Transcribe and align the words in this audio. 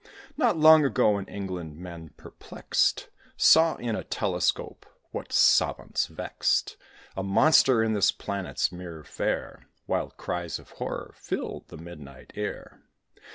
Not 0.35 0.57
long 0.57 0.83
ago, 0.83 1.19
in 1.19 1.27
England 1.27 1.77
men 1.77 2.09
perplexed, 2.17 3.09
Saw, 3.37 3.75
in 3.75 3.95
a 3.95 4.03
telescope, 4.03 4.87
what 5.11 5.31
savants 5.31 6.07
vexed, 6.07 6.75
A 7.15 7.21
monster 7.21 7.83
in 7.83 7.93
this 7.93 8.11
planet's 8.11 8.71
mirror 8.71 9.03
fair; 9.03 9.67
Wild 9.85 10.17
cries 10.17 10.57
of 10.57 10.71
horror 10.71 11.13
filled 11.15 11.67
the 11.67 11.77
midnight 11.77 12.33
air. 12.35 12.81